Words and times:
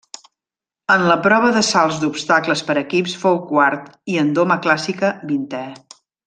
En 0.93 1.03
la 1.09 1.17
prova 1.27 1.51
de 1.57 1.61
salts 1.67 1.99
d'obstacles 2.03 2.63
per 2.69 2.77
equips 2.83 3.15
fou 3.25 3.39
quart 3.53 3.93
i 4.15 4.19
en 4.23 4.33
doma 4.39 4.59
clàssica 4.65 5.13
vintè. 5.35 5.63